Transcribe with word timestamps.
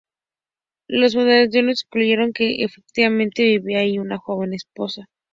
Los 0.89 1.13
funcionarios 1.13 1.83
concluyeron 1.83 2.33
que 2.33 2.63
efectivamente 2.63 3.43
vivía 3.43 3.81
allí 3.81 3.97
con 3.97 4.09
su 4.09 4.17
joven 4.17 4.53
esposa. 4.55 5.07